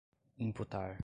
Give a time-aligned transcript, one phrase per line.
[0.37, 0.97] imputar